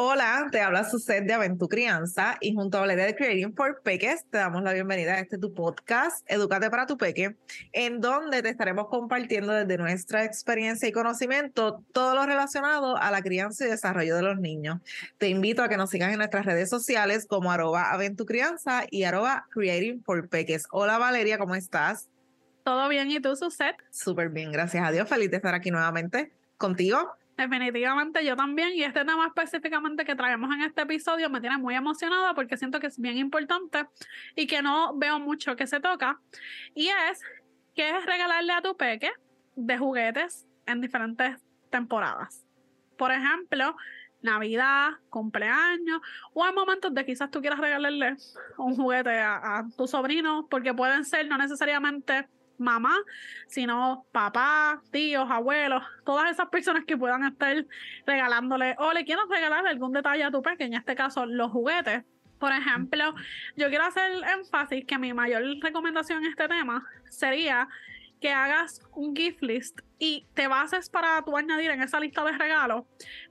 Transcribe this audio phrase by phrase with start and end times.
[0.00, 4.24] Hola, te habla Suset de Aventu Crianza y junto a Valeria de Creating for Peques
[4.30, 7.34] te damos la bienvenida a este tu podcast, Educate para tu Peque,
[7.72, 13.22] en donde te estaremos compartiendo desde nuestra experiencia y conocimiento todo lo relacionado a la
[13.22, 14.78] crianza y desarrollo de los niños.
[15.18, 19.48] Te invito a que nos sigas en nuestras redes sociales como arroba Crianza y arroba
[19.50, 20.68] Creating for Peques.
[20.70, 22.08] Hola Valeria, ¿cómo estás?
[22.62, 23.74] Todo bien, ¿y tú, Suset?
[23.90, 25.08] Súper bien, gracias a Dios.
[25.08, 27.18] Feliz de estar aquí nuevamente contigo.
[27.38, 31.76] Definitivamente yo también y este tema específicamente que traemos en este episodio me tiene muy
[31.76, 33.86] emocionada porque siento que es bien importante
[34.34, 36.20] y que no veo mucho que se toca
[36.74, 37.22] y es
[37.76, 39.12] que es regalarle a tu peque
[39.54, 41.38] de juguetes en diferentes
[41.70, 42.44] temporadas.
[42.96, 43.76] Por ejemplo,
[44.20, 46.00] Navidad, cumpleaños,
[46.32, 48.16] o en momentos de quizás tú quieras regalarle
[48.56, 52.26] un juguete a, a tu sobrino, porque pueden ser no necesariamente
[52.58, 52.96] mamá,
[53.46, 57.64] sino papá, tíos, abuelos, todas esas personas que puedan estar
[58.06, 62.04] regalándole o le quieran regalar algún detalle a tu pequeño, en este caso los juguetes.
[62.38, 63.14] Por ejemplo,
[63.56, 67.68] yo quiero hacer énfasis que mi mayor recomendación en este tema sería
[68.20, 72.32] que hagas un gift list y te bases para tú añadir en esa lista de
[72.32, 72.84] regalos.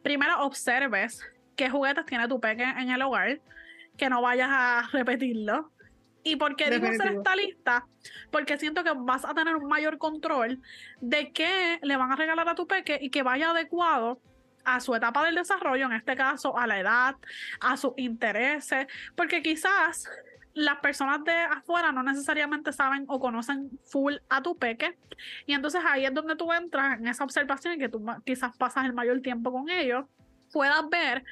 [0.04, 1.22] Primero observes
[1.56, 3.42] qué juguetes tiene tu peque en el hogar,
[3.98, 5.72] que no vayas a repetirlo.
[6.28, 7.88] ¿Y por qué digo hacer esta lista?
[8.32, 10.62] Porque siento que vas a tener un mayor control
[11.00, 14.20] de qué le van a regalar a tu peque y que vaya adecuado
[14.66, 17.16] a su etapa del desarrollo, en este caso a la edad,
[17.62, 20.10] a sus intereses, porque quizás
[20.54, 24.98] las personas de afuera no necesariamente saben o conocen full a tu peque.
[25.46, 28.84] Y entonces ahí es donde tú entras en esa observación y que tú quizás pasas
[28.84, 30.06] el mayor tiempo con ellos,
[30.52, 31.24] puedas ver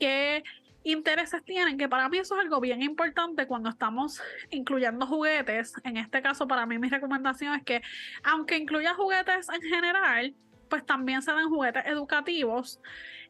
[0.00, 0.42] que
[0.84, 5.74] intereses tienen, que para mí eso es algo bien importante cuando estamos incluyendo juguetes.
[5.84, 7.82] En este caso, para mí mi recomendación es que
[8.24, 10.34] aunque incluya juguetes en general,
[10.68, 12.80] pues también se den juguetes educativos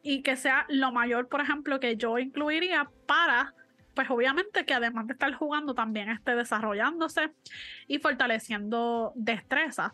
[0.02, 3.54] y que sea lo mayor, por ejemplo, que yo incluiría para,
[3.94, 7.30] pues obviamente que además de estar jugando, también esté desarrollándose
[7.86, 9.92] y fortaleciendo destrezas.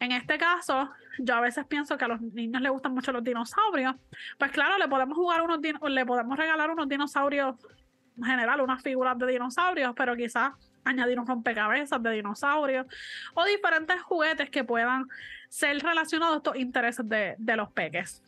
[0.00, 3.22] En este caso, yo a veces pienso que a los niños les gustan mucho los
[3.22, 3.94] dinosaurios.
[4.38, 7.56] Pues claro, le podemos jugar unos le podemos regalar unos dinosaurios
[8.16, 10.52] en general, unas figuras de dinosaurios, pero quizás
[10.84, 12.86] añadir un rompecabezas de dinosaurios
[13.34, 15.06] o diferentes juguetes que puedan
[15.50, 18.22] ser relacionados a estos intereses de, de los peques.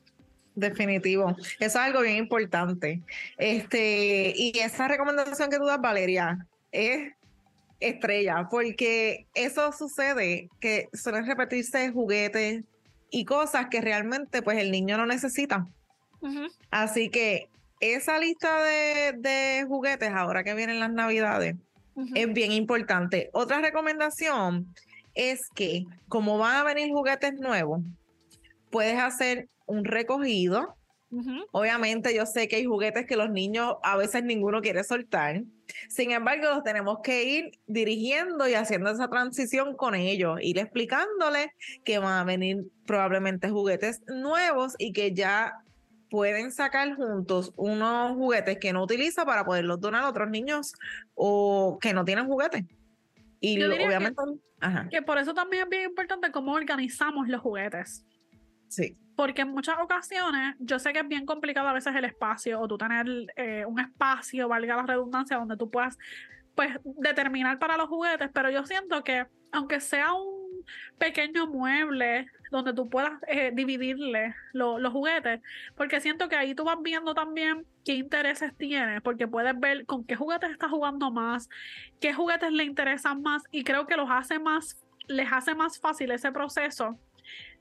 [0.55, 1.31] Definitivo.
[1.31, 3.01] Eso es algo bien importante.
[3.39, 7.15] Este, y esa recomendación que tú das, Valeria, es
[7.89, 12.65] estrella, porque eso sucede que suelen repetirse juguetes
[13.11, 15.67] y cosas que realmente pues el niño no necesita.
[16.71, 17.49] Así que
[17.81, 21.57] esa lista de, juguetes ahora que vienen las navidades
[22.15, 23.29] es bien importante.
[23.33, 24.73] Otra recomendación
[25.15, 27.83] es que como van a venir juguetes nuevos,
[28.71, 30.77] puedes hacer un recogido
[31.51, 35.43] Obviamente yo sé que hay juguetes que los niños a veces ninguno quiere soltar.
[35.89, 41.49] Sin embargo, los tenemos que ir dirigiendo y haciendo esa transición con ellos, ir explicándoles
[41.85, 45.53] que van a venir probablemente juguetes nuevos y que ya
[46.11, 50.73] pueden sacar juntos unos juguetes que no utiliza para poderlos donar a otros niños
[51.15, 52.65] o que no tienen juguetes.
[53.41, 54.23] Y obviamente...
[54.91, 58.05] que por eso también es bien importante cómo organizamos los juguetes.
[58.73, 58.97] Sí.
[59.17, 62.67] Porque en muchas ocasiones, yo sé que es bien complicado a veces el espacio o
[62.67, 63.07] tú tener
[63.37, 65.99] eh, un espacio, valga la redundancia, donde tú puedas
[66.55, 70.65] pues determinar para los juguetes, pero yo siento que aunque sea un
[70.97, 75.43] pequeño mueble donde tú puedas eh, dividirle los juguetes,
[75.77, 80.05] porque siento que ahí tú vas viendo también qué intereses tienes, porque puedes ver con
[80.05, 81.51] qué juguetes estás jugando más,
[82.01, 84.79] qué juguetes le interesan más y creo que los hace más,
[85.09, 86.99] les hace más fácil ese proceso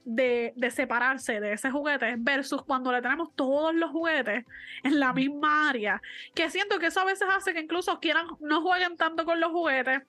[0.04, 4.46] de, separarse de ese juguete versus cuando le tenemos todos los juguetes
[4.84, 6.02] en la misma área.
[6.34, 9.52] Que siento que eso a veces hace que incluso quieran, no jueguen tanto con los
[9.52, 10.02] juguetes.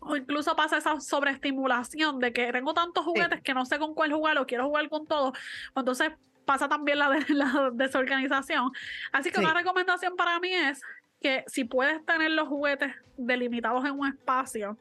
[0.00, 4.12] O incluso pasa esa sobreestimulación de que tengo tantos juguetes que no sé con cuál
[4.12, 5.36] jugar o quiero jugar con todos.
[5.74, 6.12] Entonces
[6.44, 8.70] pasa también la, de, la desorganización.
[9.12, 10.80] Así que una recomendación para mí es
[11.20, 14.76] que si puedes tener los juguetes delimitados en un espacio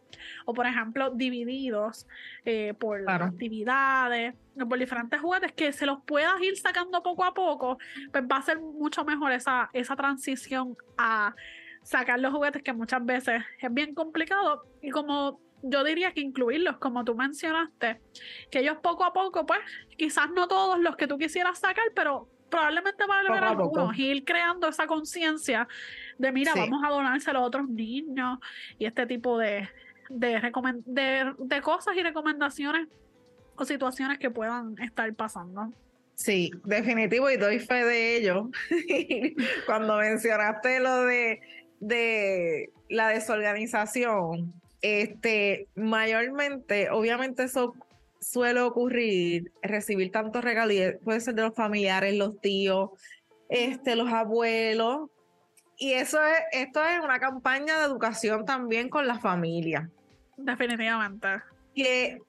[0.45, 2.05] o por ejemplo divididos
[2.43, 7.33] eh, por actividades o por diferentes juguetes que se los puedas ir sacando poco a
[7.33, 7.77] poco
[8.11, 11.33] pues va a ser mucho mejor esa, esa transición a
[11.85, 14.63] sacar los juguetes que muchas veces es bien complicado.
[14.81, 18.01] Y como yo diría que incluirlos, como tú mencionaste,
[18.49, 19.59] que ellos poco a poco, pues,
[19.97, 24.23] quizás no todos los que tú quisieras sacar, pero probablemente van a lograr algunos, ir
[24.23, 25.67] creando esa conciencia
[26.17, 28.39] de, mira, vamos a donárselo a otros niños
[28.77, 29.67] y este tipo de,
[30.09, 32.87] de, de, cosas y recomendaciones
[33.55, 35.71] o situaciones que puedan estar pasando.
[36.15, 38.49] Sí, definitivo y doy fe de ello.
[39.65, 41.41] Cuando mencionaste lo de,
[41.79, 47.73] de la desorganización, este, mayormente, obviamente eso
[48.19, 52.91] suele ocurrir, recibir tantos regalos, puede ser de los familiares, los tíos,
[53.49, 55.09] este, los abuelos,
[55.77, 59.89] y eso es, esto es una campaña de educación también con la familia.
[60.37, 61.27] Definitivamente.
[61.73, 62.21] Que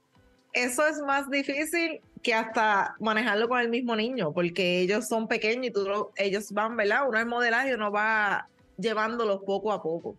[0.53, 5.67] eso es más difícil que hasta manejarlo con el mismo niño, porque ellos son pequeños
[5.67, 7.09] y tú ellos van, ¿verdad?
[7.09, 10.17] Uno es modelaje y uno va llevándolos poco a poco.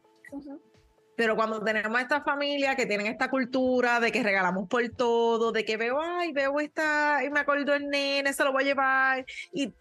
[1.18, 5.66] Pero cuando tenemos esta familia que tienen esta cultura de que regalamos por todo, de
[5.66, 9.26] que veo, ay, veo esta, y me acuerdo el nene, se lo voy a llevar,
[9.52, 9.74] y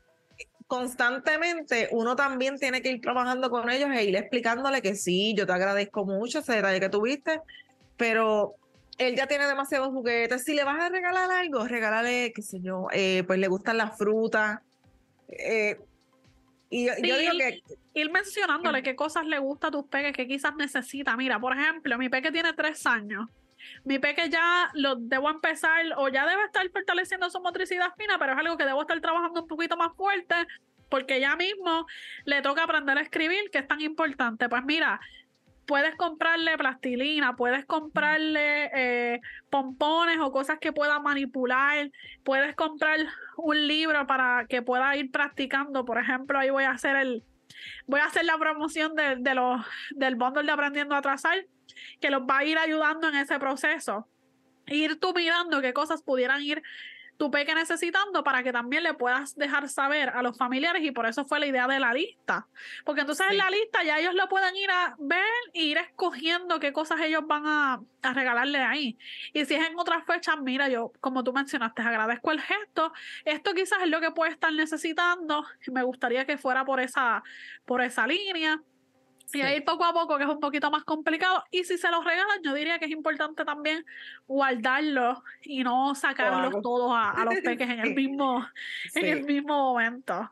[0.67, 5.47] constantemente uno también tiene que ir trabajando con ellos e ir explicándole que sí, yo
[5.47, 7.43] te agradezco mucho ese detalle que tuviste,
[7.99, 8.55] pero
[8.97, 10.43] él ya tiene demasiados juguetes.
[10.43, 13.99] Si le vas a regalar algo, regálale, qué sé yo, eh, pues le gustan las
[13.99, 14.61] frutas.
[15.29, 15.79] Eh,
[16.71, 17.63] y yo, digo que.
[17.95, 21.17] Ir mencionándole qué cosas le gusta a tus peques, que quizás necesita.
[21.17, 23.29] Mira, por ejemplo, mi peque tiene tres años.
[23.85, 28.33] Mi peque ya lo debo empezar, o ya debe estar fortaleciendo su motricidad fina, pero
[28.33, 30.35] es algo que debo estar trabajando un poquito más fuerte,
[30.89, 31.87] porque ya mismo
[32.25, 34.49] le toca aprender a escribir, que es tan importante.
[34.49, 35.01] Pues mira,
[35.67, 39.21] puedes comprarle plastilina, puedes comprarle eh,
[39.51, 41.91] pompones o cosas que pueda manipular,
[42.25, 42.99] puedes comprar
[43.37, 45.85] un libro para que pueda ir practicando.
[45.85, 47.25] Por ejemplo, ahí voy a hacer el,
[47.87, 49.61] voy a hacer la promoción de, de los,
[49.91, 51.47] del bundle de Aprendiendo a Trazar,
[52.01, 54.09] que los va a ir ayudando en ese proceso.
[54.67, 56.63] Ir tú mirando qué cosas pudieran ir
[57.17, 61.07] tu peque necesitando para que también le puedas dejar saber a los familiares y por
[61.07, 62.47] eso fue la idea de la lista.
[62.85, 66.61] Porque entonces en la lista ya ellos lo pueden ir a ver e ir escogiendo
[66.61, 68.99] qué cosas ellos van a, a regalarle ahí.
[69.33, 72.93] Y si es en otras fechas, mira, yo, como tú mencionaste, agradezco el gesto.
[73.25, 75.45] Esto quizás es lo que puede estar necesitando.
[75.73, 77.23] Me gustaría que fuera por esa,
[77.65, 78.61] por esa línea.
[79.33, 81.45] Y ahí poco a poco, que es un poquito más complicado.
[81.51, 83.85] Y si se los regalan, yo diría que es importante también
[84.27, 88.47] guardarlos y no sacarlos todos a, los peques en el mismo,
[88.95, 90.31] en el mismo momento.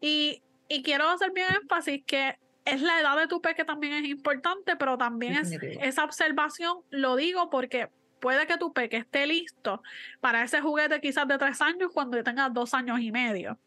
[0.00, 4.04] Y, y quiero hacer bien énfasis que es la edad de tu peque también es
[4.04, 7.88] importante, pero también es esa observación, lo digo porque
[8.20, 9.82] puede que tu peque esté listo
[10.20, 13.58] para ese juguete quizás de tres años cuando tenga dos años y medio.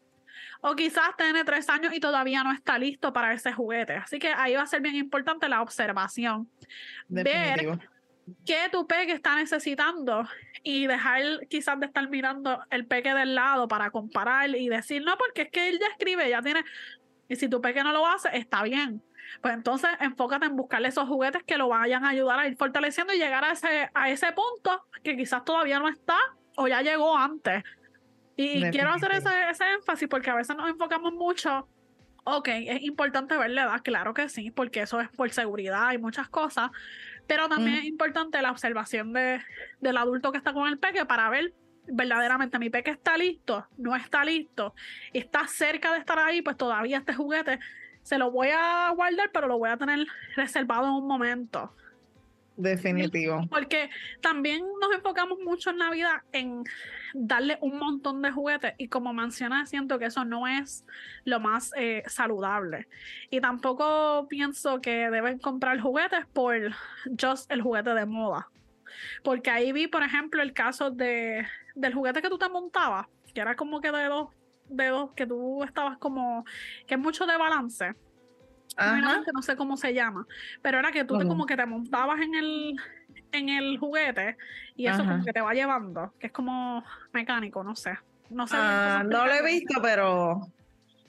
[0.60, 3.94] O quizás tiene tres años y todavía no está listo para ese juguete.
[3.94, 6.48] Así que ahí va a ser bien importante la observación.
[7.08, 7.78] Ver
[8.44, 10.28] qué tu peque está necesitando
[10.62, 15.16] y dejar quizás de estar mirando el peque del lado para comparar y decir, no,
[15.16, 16.64] porque es que él ya escribe, ya tiene...
[17.28, 19.02] Y si tu peque no lo hace, está bien.
[19.42, 23.12] Pues entonces enfócate en buscarle esos juguetes que lo vayan a ayudar a ir fortaleciendo
[23.12, 26.18] y llegar a ese, a ese punto que quizás todavía no está
[26.56, 27.62] o ya llegó antes.
[28.36, 31.68] Y quiero hacer ese, ese, énfasis porque a veces nos enfocamos mucho.
[32.24, 35.98] Ok, es importante ver la edad, claro que sí, porque eso es por seguridad y
[35.98, 36.70] muchas cosas.
[37.26, 39.40] Pero también es importante la observación de,
[39.80, 41.54] del adulto que está con el peque para ver
[41.88, 44.74] verdaderamente mi peque está listo, no está listo,
[45.12, 47.60] está cerca de estar ahí, pues todavía este juguete
[48.02, 50.06] se lo voy a guardar, pero lo voy a tener
[50.36, 51.74] reservado en un momento.
[52.56, 53.46] Definitivo.
[53.50, 53.90] Porque
[54.22, 56.64] también nos enfocamos mucho en Navidad en
[57.12, 60.84] darle un montón de juguetes y como mencioné, siento que eso no es
[61.24, 62.88] lo más eh, saludable.
[63.30, 66.72] Y tampoco pienso que deben comprar juguetes por
[67.20, 68.48] just el juguete de moda.
[69.22, 73.40] Porque ahí vi, por ejemplo, el caso de, del juguete que tú te montabas, que
[73.40, 74.30] era como que de dos,
[74.68, 76.46] de dos, que tú estabas como,
[76.86, 77.94] que es mucho de balance
[79.32, 80.26] no sé cómo se llama,
[80.62, 82.76] pero era que tú te, como que te montabas en el,
[83.32, 84.36] en el juguete
[84.76, 87.98] y eso como que te va llevando, que es como mecánico, no sé.
[88.28, 88.56] No sé.
[88.58, 90.40] Ah, no lo he visto, pero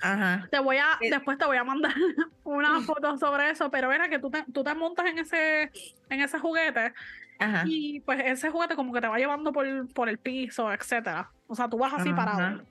[0.01, 0.47] Ajá.
[0.51, 1.93] Te voy a, después te voy a mandar
[2.43, 5.71] una foto sobre eso, pero era que tú te, tú te montas en ese,
[6.09, 6.93] en ese juguete
[7.39, 7.63] Ajá.
[7.65, 11.31] y pues ese juguete como que te va llevando por, por el piso, etcétera.
[11.47, 12.63] O sea, tú vas así parado.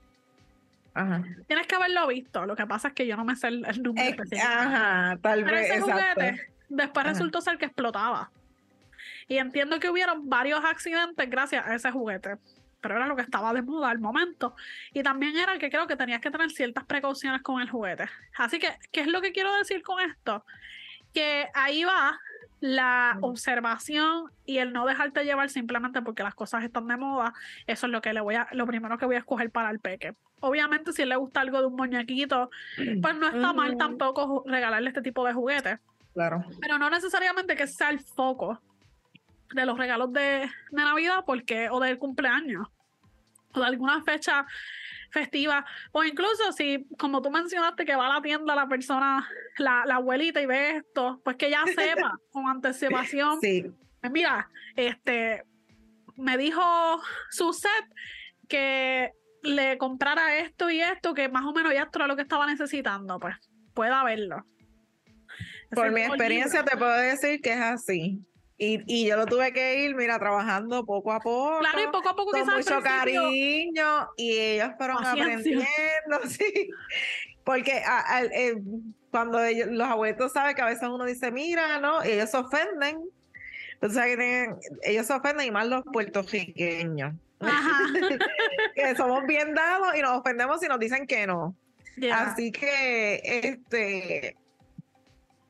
[1.47, 2.47] Tienes que haberlo visto.
[2.47, 4.49] Lo que pasa es que yo no me sé el, número específico.
[4.49, 5.71] Ajá, tal vez.
[5.71, 8.31] Ese juguete después resultó ser que explotaba.
[9.29, 12.37] Y entiendo que hubieron varios accidentes gracias a ese juguete.
[12.81, 14.55] Pero era lo que estaba de moda al momento.
[14.93, 18.05] Y también era que creo que tenías que tener ciertas precauciones con el juguete.
[18.37, 20.45] Así que, ¿qué es lo que quiero decir con esto?
[21.13, 22.19] Que ahí va
[22.61, 27.35] la observación y el no dejarte llevar simplemente porque las cosas están de moda,
[27.67, 29.79] eso es lo que le voy a, lo primero que voy a escoger para el
[29.79, 30.15] peque.
[30.41, 35.03] Obviamente, si le gusta algo de un muñequito, pues no está mal tampoco regalarle este
[35.03, 35.79] tipo de juguetes.
[36.13, 36.45] Claro.
[36.61, 38.61] Pero no necesariamente que sea el foco
[39.55, 42.69] de los regalos de, de Navidad porque, o del cumpleaños,
[43.55, 44.47] o de alguna fecha
[45.11, 49.29] festiva, o incluso si, como tú mencionaste, que va a la tienda la persona,
[49.59, 53.41] la, la abuelita y ve esto, pues que ya sepa con anticipación.
[53.41, 53.71] Sí.
[54.01, 55.45] Pues mira, este,
[56.17, 56.63] me dijo
[57.31, 57.71] su set
[58.49, 59.13] que
[59.47, 62.47] le comprara esto y esto, que más o menos ya esto era lo que estaba
[62.47, 63.37] necesitando, pues
[63.75, 64.45] pueda verlo.
[65.71, 68.21] Por mi experiencia te puedo decir que es así.
[68.59, 71.59] Y, y, yo lo tuve que ir, mira, trabajando poco a poco.
[71.59, 74.09] Claro, y poco a poco con mucho cariño.
[74.17, 75.67] Y ellos fueron aprendiendo,
[76.27, 76.71] sí.
[77.45, 77.83] Porque
[78.33, 78.55] eh,
[79.11, 82.03] cuando los abuelos saben que a veces uno dice, mira, ¿no?
[82.03, 82.99] Y ellos se ofenden.
[83.75, 84.03] Entonces,
[84.83, 87.15] ellos se ofenden y más los puertorriqueños.
[88.75, 91.55] que somos bien dados y nos ofendemos si nos dicen que no.
[92.13, 94.37] Así que, este,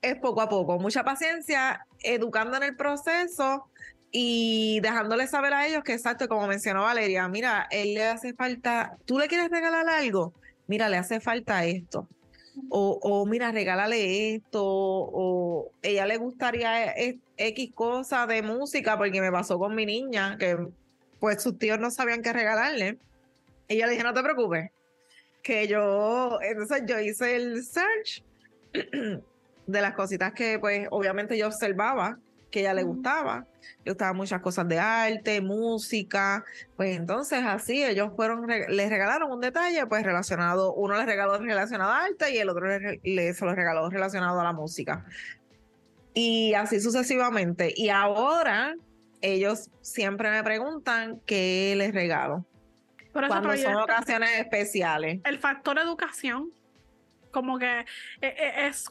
[0.02, 3.66] es poco a poco, mucha paciencia, educando en el proceso
[4.12, 8.96] y dejándole saber a ellos que exacto, como mencionó Valeria, mira, él le hace falta,
[9.04, 10.32] tú le quieres regalar algo,
[10.68, 12.08] mira, le hace falta esto.
[12.70, 16.94] O, o mira, regálale esto, o ella le gustaría
[17.36, 20.56] X cosa de música, porque me pasó con mi niña, que
[21.20, 22.98] pues sus tíos no sabían qué regalarle.
[23.68, 24.70] Y yo le dije, no te preocupes,
[25.42, 28.24] que yo, entonces yo hice el search
[29.66, 32.18] de las cositas que pues obviamente yo observaba
[32.50, 33.46] que ella le gustaba.
[33.84, 36.44] Le gustaban muchas cosas de arte, música.
[36.76, 41.92] Pues entonces así ellos fueron, les regalaron un detalle pues relacionado, uno les regaló relacionado
[41.92, 45.04] a arte y el otro le, se lo regaló relacionado a la música.
[46.14, 47.72] Y así sucesivamente.
[47.76, 48.74] Y ahora
[49.20, 52.44] ellos siempre me preguntan qué les regalo.
[53.12, 55.20] cuando son ocasiones especiales.
[55.24, 56.50] El factor educación,
[57.30, 57.80] como que
[58.20, 58.90] e, e, es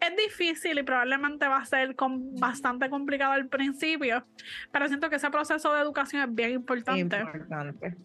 [0.00, 1.94] es difícil y probablemente va a ser
[2.38, 4.24] bastante complicado al principio,
[4.70, 7.24] pero siento que ese proceso de educación es bien importante.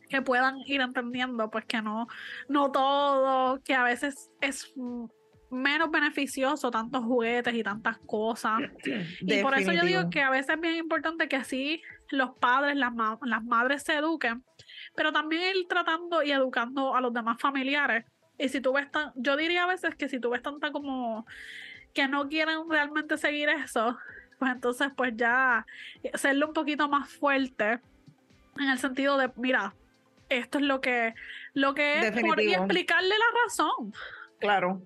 [0.09, 2.07] Que puedan ir entendiendo, pues que no,
[2.47, 4.73] no todo, que a veces es
[5.53, 8.61] menos beneficioso tantos juguetes y tantas cosas.
[9.21, 12.75] Y por eso yo digo que a veces es bien importante que así los padres,
[12.75, 14.43] las, las madres se eduquen,
[14.95, 18.05] pero también ir tratando y educando a los demás familiares.
[18.37, 21.25] Y si tú ves tan, yo diría a veces que si tú ves tanta como
[21.93, 23.97] que no quieren realmente seguir eso,
[24.39, 25.65] pues entonces pues ya
[26.13, 27.79] hacerlo un poquito más fuerte
[28.57, 29.73] en el sentido de, mira,
[30.29, 31.13] esto es lo que,
[31.53, 33.93] lo que es y explicarle la razón.
[34.39, 34.81] Claro.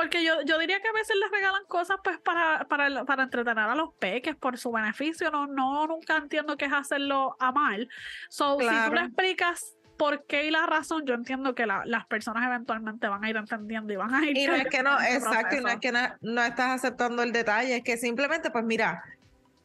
[0.00, 3.64] Porque yo, yo diría que a veces les regalan cosas pues para, para, para entretener
[3.64, 5.30] a los peques por su beneficio.
[5.30, 7.86] No, no nunca entiendo que es hacerlo a mal.
[8.30, 12.46] So, si tú le explicas por qué y la razón, yo entiendo que las personas
[12.46, 14.38] eventualmente van a ir entendiendo y van a ir.
[14.38, 17.76] Y no es que no, exacto, y no es que no, estás aceptando el detalle,
[17.76, 19.04] es que simplemente, pues mira,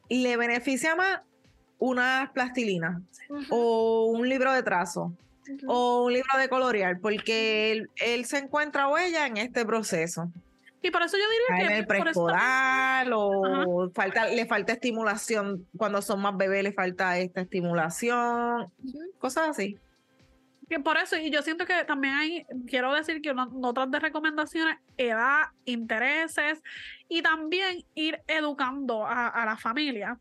[0.09, 1.21] le beneficia más
[1.77, 3.01] una plastilina
[3.49, 5.13] o un libro de trazo
[5.67, 10.31] o un libro de colorear, porque él, se encuentra o ella en este proceso.
[10.81, 11.73] Y por eso yo diría que.
[11.73, 15.65] En el preescolar o falta, le falta estimulación.
[15.75, 18.71] Cuando son más bebés, le falta esta estimulación.
[19.19, 19.79] Cosas así
[20.83, 25.47] por eso, y yo siento que también hay, quiero decir que otras de recomendaciones, edad,
[25.65, 26.61] intereses
[27.07, 30.17] y también ir educando a, la familia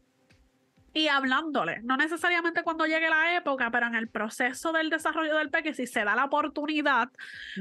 [0.95, 1.81] y hablándole.
[1.83, 5.87] No necesariamente cuando llegue la época, pero en el proceso del desarrollo del peque, si
[5.87, 7.11] se da la oportunidad,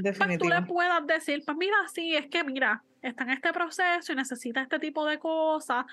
[0.00, 4.12] pues tú le puedas decir, pues mira, sí, es que mira, está en este proceso
[4.12, 5.84] y necesita este tipo de cosas.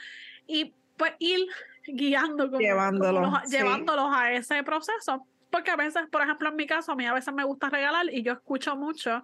[0.46, 1.48] Y pues ir
[1.88, 7.06] guiando, llevándolos a ese proceso porque a veces, por ejemplo, en mi caso, a mí
[7.06, 9.24] a veces me gusta regalar y yo escucho mucho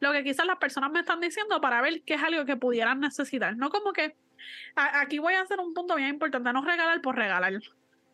[0.00, 3.00] lo que quizás las personas me están diciendo para ver qué es algo que pudieran
[3.00, 3.56] necesitar.
[3.56, 4.16] No como que
[4.76, 7.54] aquí voy a hacer un punto bien importante, no regalar por regalar.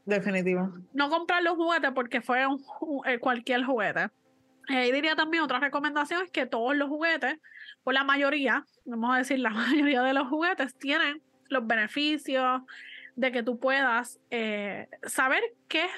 [0.06, 0.72] Definitivo.
[0.94, 2.62] No comprar los juguetes porque fue un,
[3.04, 4.08] eh, cualquier juguete.
[4.68, 7.38] Y ahí diría también otra recomendación es que todos los juguetes,
[7.84, 12.62] o la mayoría, vamos a decir la mayoría de los juguetes, tienen los beneficios
[13.16, 15.90] de que tú puedas eh, saber qué es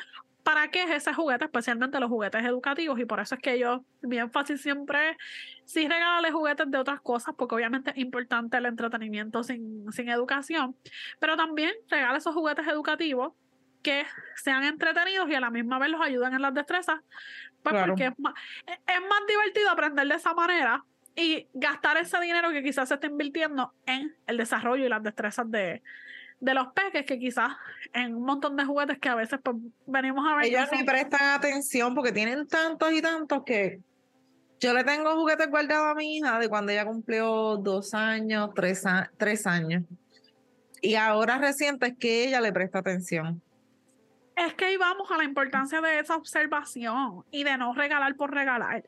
[0.42, 3.84] para qué es ese juguete, especialmente los juguetes educativos, y por eso es que yo,
[4.00, 5.16] mi énfasis siempre es
[5.64, 10.76] sí regalarle juguetes de otras cosas, porque obviamente es importante el entretenimiento sin, sin educación,
[11.18, 13.32] pero también regala esos juguetes educativos
[13.82, 14.04] que
[14.36, 17.00] sean entretenidos y a la misma vez los ayuden en las destrezas,
[17.62, 18.34] pues porque es más,
[18.66, 20.84] es más divertido aprender de esa manera
[21.14, 25.50] y gastar ese dinero que quizás se está invirtiendo en el desarrollo y las destrezas
[25.50, 25.82] de,
[26.42, 27.52] de los peques que quizás
[27.92, 29.56] en un montón de juguetes que a veces pues,
[29.86, 30.46] venimos a ver.
[30.46, 33.80] Ellos ni prestan atención porque tienen tantos y tantos que
[34.58, 38.82] yo le tengo juguetes guardados a mi hija de cuando ella cumplió dos años, tres,
[39.16, 39.84] tres años.
[40.80, 43.40] Y ahora reciente es que ella le presta atención.
[44.34, 48.34] Es que ahí vamos a la importancia de esa observación y de no regalar por
[48.34, 48.82] regalar.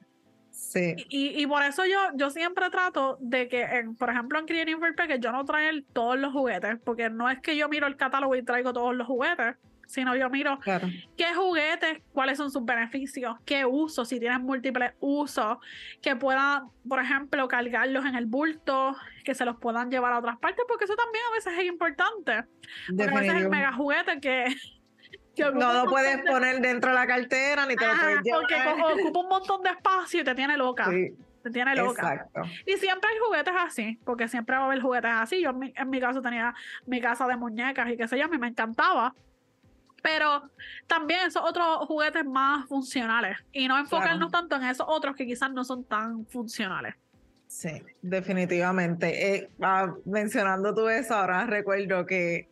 [0.54, 0.94] Sí.
[1.08, 4.78] Y, y por eso yo, yo siempre trato de que, en, por ejemplo, en Creating
[4.78, 7.96] for que yo no traigo todos los juguetes, porque no es que yo miro el
[7.96, 9.56] catálogo y traigo todos los juguetes,
[9.86, 10.88] sino yo miro Claro.
[11.16, 15.58] qué juguetes, cuáles son sus beneficios, qué usos, si tienes múltiples usos,
[16.00, 20.38] que puedan, por ejemplo, cargarlos en el bulto, que se los puedan llevar a otras
[20.38, 22.44] partes, porque eso también a veces es importante.
[22.86, 24.44] Porque a veces el mega juguete que...
[25.54, 28.40] No lo puedes de- poner dentro de la cartera ni te lo puedes llevar.
[28.42, 30.90] porque ocupa un montón de espacio y te tiene loca.
[30.90, 32.12] Sí, Te tiene loca.
[32.14, 32.42] exacto.
[32.66, 35.42] Y siempre hay juguetes así, porque siempre va a haber juguetes así.
[35.42, 36.54] Yo en mi, en mi caso tenía
[36.86, 39.14] mi casa de muñecas y qué sé yo, a mí me encantaba.
[40.02, 40.50] Pero
[40.86, 45.50] también esos otros juguetes más funcionales y no enfocarnos tanto en esos otros que quizás
[45.50, 46.94] no son tan funcionales.
[47.46, 49.34] Sí, definitivamente.
[49.34, 52.48] Eh, ah, mencionando tú eso, ahora recuerdo que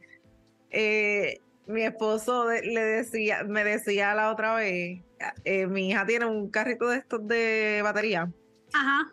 [0.71, 5.01] eh, mi esposo le decía, me decía la otra vez,
[5.45, 8.31] eh, mi hija tiene un carrito de estos de batería
[8.73, 9.13] Ajá.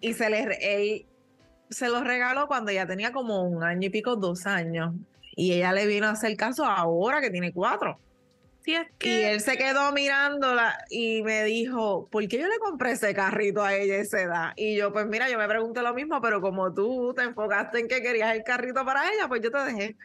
[0.00, 1.06] y se le, él
[1.70, 4.94] se los regaló cuando ella tenía como un año y pico, dos años.
[5.36, 7.98] Y ella le vino a hacer caso ahora que tiene cuatro.
[8.64, 12.58] Sí, es Y que él se quedó mirándola y me dijo, ¿por qué yo le
[12.58, 14.52] compré ese carrito a ella a esa edad?
[14.56, 17.88] Y yo, pues mira, yo me pregunté lo mismo, pero como tú te enfocaste en
[17.88, 19.96] que querías el carrito para ella, pues yo te dejé.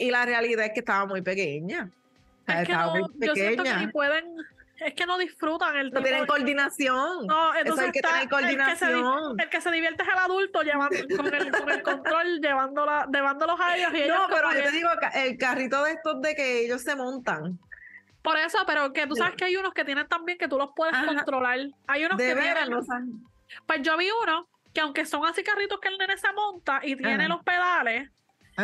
[0.00, 1.90] Y la realidad es que estaba muy pequeña.
[2.46, 3.86] Es que estaba no, muy yo siento que pequeña.
[3.86, 4.24] ni pueden,
[4.78, 7.26] es que no disfrutan el No tienen de- coordinación.
[7.26, 8.28] No, entonces hay que está tener el
[8.66, 9.40] que se di- coordinación.
[9.40, 13.60] El que, se divierte es el adulto llevando, con, el, con el control, llevándola, llevándolos
[13.60, 16.82] a ellos y No, pero yo te digo, el carrito de estos de que ellos
[16.82, 17.58] se montan.
[18.22, 20.70] Por eso, pero que tú sabes que hay unos que tienen también que tú los
[20.74, 21.06] puedes Ajá.
[21.06, 21.58] controlar.
[21.86, 23.20] Hay unos De que veras, tienen, no
[23.66, 26.96] pues yo vi uno que aunque son así carritos que el nene se monta y
[26.96, 27.28] tiene Ajá.
[27.34, 28.10] los pedales,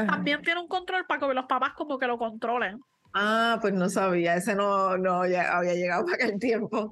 [0.02, 0.06] Ajá.
[0.06, 2.80] también tiene un control para que los papás como que lo controlen.
[3.18, 6.90] Ah, pues no sabía, ese no, no ya había llegado para aquel tiempo.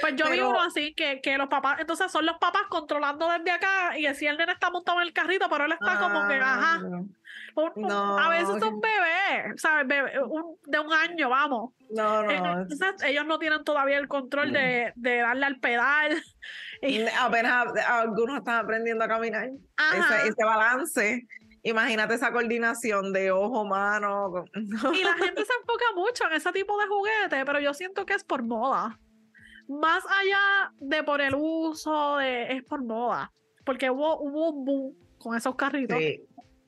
[0.00, 3.28] Pues yo vi Pero- uno así que, que los papás, entonces son los papás controlando
[3.28, 6.28] desde acá y así el nene está montado en el carrito, pero él está como
[6.28, 7.08] que, Ah, ajá, no.
[7.56, 9.86] un- a veces son bebés, ¿sabes?
[9.88, 11.72] Bebé- un- de un año, vamos.
[11.90, 12.60] No, Eh, no.
[12.62, 16.22] Entonces ellos no tienen todavía el control de, de darle al pedal.
[16.82, 19.48] Y- Apenas algunos están aprendiendo a caminar.
[19.76, 20.18] Ajá.
[20.18, 21.26] Ese, ese balance.
[21.66, 24.44] Imagínate esa coordinación de ojo, mano.
[24.54, 28.12] Y la gente se enfoca mucho en ese tipo de juguete, pero yo siento que
[28.12, 28.98] es por moda.
[29.66, 33.32] Más allá de por el uso, de, es por moda.
[33.64, 35.96] Porque hubo, hubo un boom con esos carritos.
[35.98, 36.20] Sí.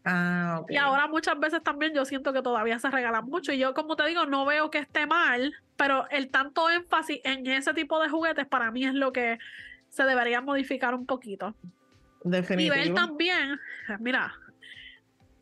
[0.06, 0.70] Ah, ok.
[0.70, 3.52] Y ahora muchas veces también yo siento que todavía se regalan mucho.
[3.52, 7.46] Y yo, como te digo, no veo que esté mal, pero el tanto énfasis en
[7.46, 9.38] ese tipo de juguetes para mí es lo que
[9.90, 11.54] se debería modificar un poquito.
[12.24, 12.74] Y Definitivo.
[12.74, 13.60] ver también,
[14.00, 14.32] mira,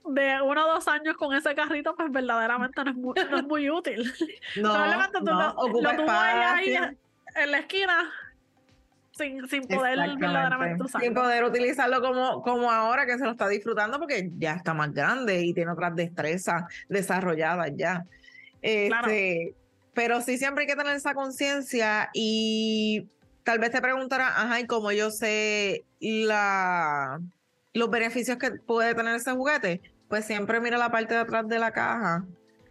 [0.06, 3.44] de uno o dos años con ese carrito, pues verdaderamente no es muy, no es
[3.44, 4.12] muy útil.
[4.56, 6.76] No, Probablemente tú no, lo, lo tuvo ahí
[7.36, 8.10] en la esquina
[9.16, 11.04] sin, sin poder verdaderamente usarlo.
[11.04, 14.92] Sin poder utilizarlo como, como ahora que se lo está disfrutando porque ya está más
[14.92, 18.04] grande y tiene otras destrezas desarrolladas ya.
[18.60, 19.08] Claro.
[19.08, 19.54] Este,
[19.92, 23.06] Pero sí siempre hay que tener esa conciencia y
[23.44, 27.20] tal vez te preguntarás, ajá, ¿y cómo yo sé la,
[27.72, 29.80] los beneficios que puede tener ese juguete?
[30.14, 32.24] Pues siempre mira la parte de atrás de la caja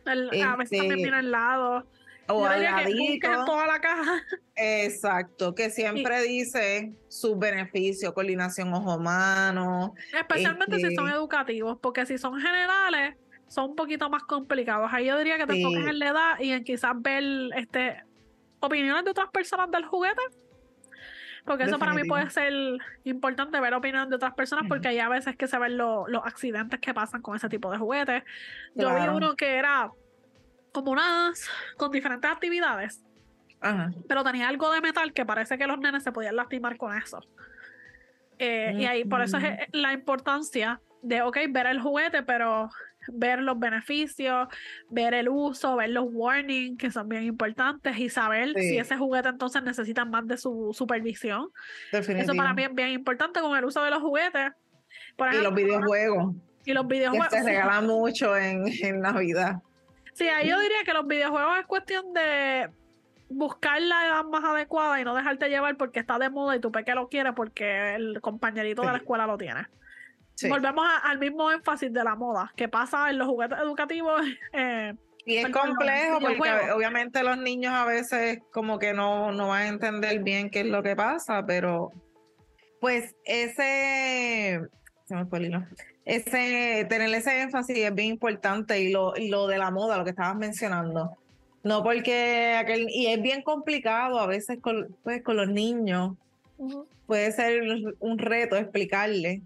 [0.05, 1.85] El- a veces este, también mira al lado.
[2.29, 3.45] o al que ladito.
[3.45, 4.21] toda la caja.
[4.55, 9.93] Exacto, que siempre dice sus beneficios, coordinación ojo-mano.
[10.17, 13.17] Especialmente si Este- son educativos, porque si son generales,
[13.49, 14.89] son un poquito más complicados.
[14.93, 15.63] Ahí yo diría que te Sí.
[15.63, 17.25] enfoques en la edad y en quizás ver
[17.57, 18.03] este
[18.61, 20.21] opiniones de otras personas del juguete.
[21.45, 22.53] Porque eso para mí puede ser
[23.03, 26.25] importante ver opiniones de otras personas, porque hay a veces que se ven lo- los
[26.25, 28.23] accidentes que pasan con ese tipo de juguetes.
[28.75, 29.17] Yo vi Claro.
[29.17, 29.91] uno que era
[30.71, 33.03] como unas con diferentes actividades,
[33.59, 33.91] Ajá.
[34.07, 37.19] pero tenía algo de metal que parece que los nenes se podían lastimar con eso.
[38.39, 42.69] Eh, Y ahí por eso es la importancia de, ok, ver el juguete, pero
[43.11, 44.47] ver los beneficios,
[44.89, 48.69] ver el uso, ver los warnings, que son bien importantes, y saber Sí.
[48.69, 51.49] si ese juguete entonces necesita más de su supervisión.
[51.91, 52.31] Definitivo.
[52.31, 54.51] Eso para mí es bien importante con el uso de los juguetes.
[55.15, 56.35] Por y los videojuegos,
[56.65, 57.27] y los que videojuegos.
[57.29, 59.55] se regalan mucho en, en Navidad.
[60.13, 62.69] Sí, ahí yo diría que los videojuegos es cuestión de
[63.29, 66.71] buscar la edad más adecuada y no dejarte llevar porque está de moda y tu
[66.71, 68.99] peque lo quiere porque el compañerito de la Sí.
[68.99, 69.65] escuela lo tiene.
[70.35, 70.49] Sí.
[70.49, 74.21] Volvemos a- al mismo énfasis de la moda que pasa en los juguetes educativos.
[74.53, 74.93] eh,
[75.25, 79.67] Y es complejo porque obviamente los niños a veces como que no, no van a
[79.67, 81.91] entender bien qué es lo que pasa, pero
[82.81, 84.59] pues ese,
[85.05, 85.63] se me hilo.
[86.05, 90.03] Ese, tener ese énfasis es bien importante y lo, y lo de la moda, lo
[90.03, 91.15] que estabas mencionando.
[91.63, 96.17] No porque aquel, y es bien complicado a veces con, pues, con los niños,
[97.07, 97.63] puede ser
[97.99, 99.41] un reto explicarle,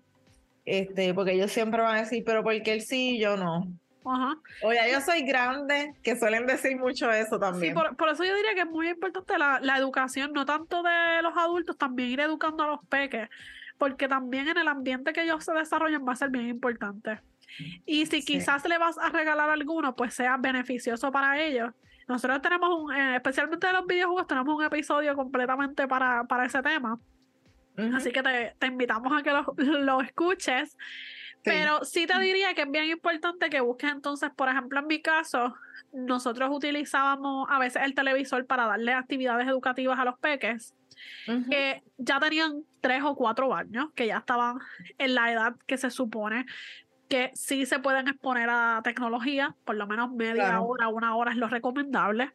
[0.67, 3.71] este, porque ellos siempre van a decir, pero ¿por qué él sí y yo no?
[4.06, 4.38] Ajá.
[4.63, 7.73] Oye, yo soy grande, que suelen decir mucho eso también.
[7.73, 11.21] Sí, por, eso yo diría que es muy importante la, la, educación, no tanto de
[11.21, 13.30] los adultos, también ir educando a los peques,
[13.77, 17.21] porque también en el ambiente que ellos se desarrollan va a ser bien importante.
[17.86, 21.71] Y si quizás le vas a regalar alguno, pues sea beneficioso para ellos.
[22.10, 26.62] Nosotros tenemos, un, eh, especialmente de los videojuegos, tenemos un episodio completamente para, para ese
[26.62, 26.99] tema.
[27.96, 30.78] Así que te, te, invitamos a que lo, lo escuches.
[31.44, 35.02] Pero sí te diría que es bien importante que busques entonces, por ejemplo, en mi
[35.02, 35.56] caso,
[35.94, 40.74] nosotros utilizábamos a veces el televisor para darle actividades educativas a los peques
[41.50, 44.58] que ya tenían tres o cuatro años, que ya estaban
[44.98, 46.46] en la edad que se supone
[47.08, 51.38] que sí se pueden exponer a tecnología, por lo menos media hora, una hora es
[51.38, 52.34] lo recomendable,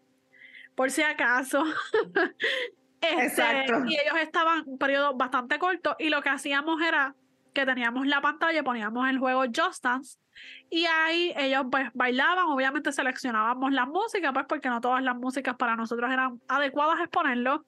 [0.75, 1.65] por si acaso.
[3.03, 3.85] este, Exacto.
[3.87, 7.15] Y ellos estaban un periodo bastante corto y lo que hacíamos era
[7.53, 10.19] que teníamos la pantalla, poníamos el juego Just Dance
[10.71, 15.57] y ahí ellos pues bailaban, obviamente seleccionábamos la música, pues porque no todas las músicas
[15.57, 17.67] para nosotros eran adecuadas a exponerlo.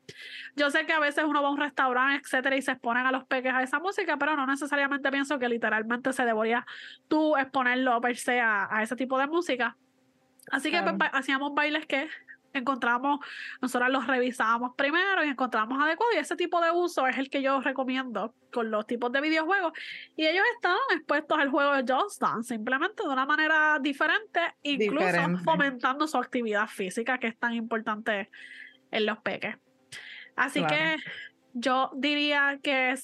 [0.56, 3.12] Yo sé que a veces uno va a un restaurante, etcétera, y se exponen a
[3.12, 6.64] los peques a esa música, pero no necesariamente pienso que literalmente se debería
[7.08, 9.76] tú exponerlo per se a, ese tipo de música.
[10.50, 12.08] Así que pues, hacíamos bailes que
[12.54, 13.20] encontramos,
[13.60, 17.42] nosotros los revisábamos primero y encontramos adecuado y ese tipo de uso es el que
[17.42, 19.72] yo recomiendo con los tipos de videojuegos
[20.16, 25.38] y ellos están expuestos al juego de Just Dance simplemente de una manera diferente, incluso
[25.44, 28.30] fomentando su actividad física que es tan importante
[28.90, 29.56] en los peques.
[30.36, 30.96] Así que
[31.52, 32.94] yo diría que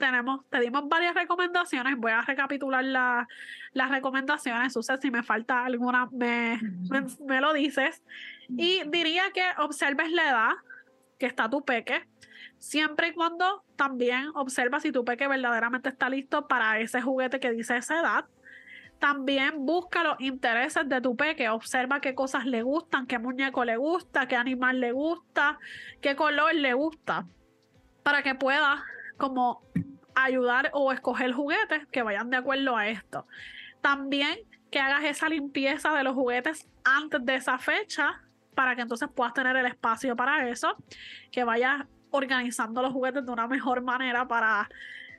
[0.00, 1.96] tenemos, te dimos varias recomendaciones.
[1.96, 4.72] Voy a recapitular las recomendaciones.
[4.72, 6.58] Sucede, si me falta alguna, me,
[7.24, 8.02] me, lo dices.
[8.56, 10.52] Y diría que observes la edad
[11.18, 12.06] que está tu peque,
[12.58, 17.52] siempre y cuando también observa si tu peque verdaderamente está listo para ese juguete que
[17.52, 18.24] dice esa edad.
[18.98, 23.76] También busca los intereses de tu peque, observa qué cosas le gustan, qué muñeco le
[23.76, 25.58] gusta, qué animal le gusta,
[26.02, 27.26] qué color le gusta,
[28.02, 28.82] para que pueda
[29.16, 29.62] como
[30.14, 33.26] ayudar o escoger juguetes que vayan de acuerdo a esto.
[33.80, 34.38] También
[34.70, 38.20] que hagas esa limpieza de los juguetes antes de esa fecha
[38.60, 40.76] para que entonces puedas tener el espacio para eso,
[41.32, 44.68] que vayas organizando los juguetes de una mejor manera para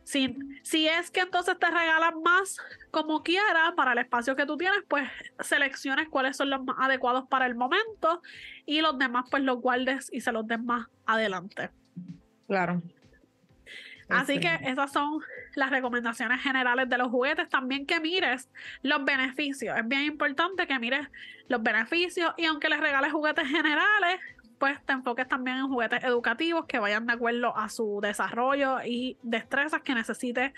[0.03, 2.59] si, si es que entonces te regalan más
[2.91, 7.27] como quieras para el espacio que tú tienes, pues selecciones cuáles son los más adecuados
[7.29, 8.21] para el momento
[8.67, 11.71] y los demás pues los guardes y se los des más adelante.
[12.47, 12.83] Claro.
[14.07, 15.19] Así que esas son
[15.55, 17.49] las recomendaciones generales de los juguetes.
[17.49, 18.49] También que mires
[18.81, 19.77] los beneficios.
[19.77, 21.07] Es bien importante que mires
[21.47, 24.19] los beneficios y aunque les regales juguetes generales,
[24.57, 29.17] pues te enfoques también en juguetes educativos que vayan de acuerdo a su desarrollo y
[29.23, 30.53] destrezas que necesites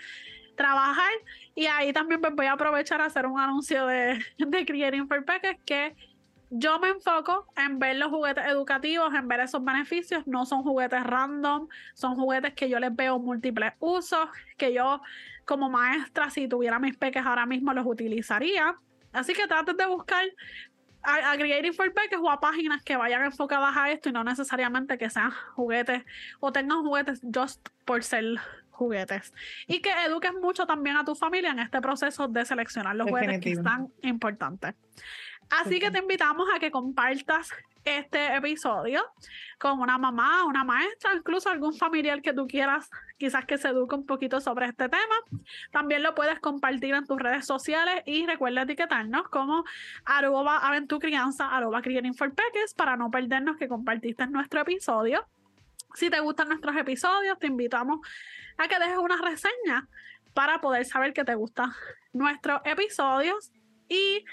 [0.56, 1.12] trabajar.
[1.54, 5.24] Y ahí también pues, voy a aprovechar a hacer un anuncio de, de Creating for
[5.24, 5.96] Peques que
[6.56, 10.24] yo me enfoco en ver los juguetes educativos, en ver esos beneficios.
[10.26, 15.02] No son juguetes random, son juguetes que yo les veo múltiples usos, que yo
[15.44, 18.76] como maestra, si tuviera mis peques ahora mismo, los utilizaría.
[19.12, 20.24] Así que traten de buscar
[21.02, 24.96] a, Creating for Peques o a páginas que vayan enfocadas a esto y no necesariamente
[24.96, 26.04] que sean juguetes
[26.40, 28.24] o tengan juguetes just por ser
[28.70, 29.32] juguetes.
[29.66, 33.40] Y que eduques mucho también a tu familia en este proceso de seleccionar los juguetes
[33.40, 34.74] que es tan importante.
[35.50, 37.50] Así que te invitamos a que compartas
[37.84, 39.04] este episodio
[39.58, 43.94] con una mamá, una maestra, incluso algún familiar que tú quieras, quizás que se eduque
[43.94, 45.14] un poquito sobre este tema.
[45.70, 49.64] También lo puedes compartir en tus redes sociales y recuerda etiquetarnos como
[50.04, 51.82] arroba aventucrianza, arroba
[52.76, 55.26] para no perdernos que compartiste nuestro episodio.
[55.94, 58.00] Si te gustan nuestros episodios, te invitamos
[58.56, 59.88] a que dejes una reseña
[60.32, 61.72] para poder saber que te gustan
[62.12, 63.52] nuestros episodios
[63.88, 64.24] y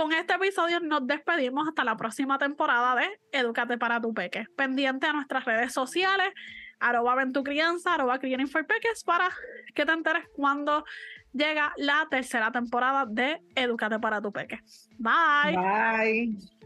[0.00, 4.46] con este episodio nos despedimos hasta la próxima temporada de Educate para tu peque.
[4.56, 6.32] Pendiente a nuestras redes sociales,
[6.78, 8.66] arroba ven tu for
[9.04, 9.28] para
[9.74, 10.86] que te enteres cuando
[11.34, 14.60] llega la tercera temporada de Educate para tu peque.
[14.96, 15.54] Bye.
[15.54, 16.59] Bye.